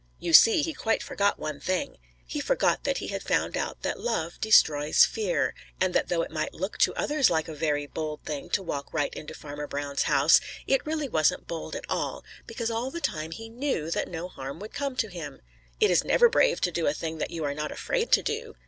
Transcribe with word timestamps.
You 0.19 0.33
see, 0.33 0.63
he 0.63 0.73
quite 0.73 1.03
forgot 1.03 1.37
one 1.37 1.59
thing. 1.59 1.99
He 2.25 2.39
forgot 2.41 2.85
that 2.85 2.97
he 2.97 3.09
had 3.09 3.21
found 3.21 3.55
out 3.55 3.83
that 3.83 3.99
love 3.99 4.41
destroys 4.41 5.05
fear, 5.05 5.53
and 5.79 5.93
that 5.93 6.07
though 6.07 6.23
it 6.23 6.31
might 6.31 6.55
look 6.55 6.79
to 6.79 6.95
others 6.95 7.29
like 7.29 7.47
a 7.47 7.53
very 7.53 7.85
bold 7.85 8.23
thing 8.23 8.49
to 8.49 8.63
walk 8.63 8.91
right 8.95 9.13
into 9.13 9.35
Farmer 9.35 9.67
Brown's 9.67 10.01
house, 10.09 10.41
it 10.65 10.83
really 10.87 11.07
wasn't 11.07 11.45
bold 11.47 11.75
at 11.75 11.85
all, 11.87 12.23
because 12.47 12.71
all 12.71 12.89
the 12.89 12.99
time 12.99 13.29
he 13.29 13.47
knew 13.47 13.91
that 13.91 14.07
no 14.07 14.27
harm 14.27 14.59
would 14.59 14.73
come 14.73 14.95
to 14.95 15.07
him. 15.07 15.39
It 15.79 15.91
is 15.91 16.03
never 16.03 16.29
brave 16.29 16.61
to 16.61 16.71
do 16.71 16.87
a 16.87 16.93
thing 16.95 17.19
that 17.19 17.29
you 17.29 17.43
are 17.43 17.53
not 17.53 17.71
afraid 17.71 18.11
to 18.13 18.23
do. 18.23 18.55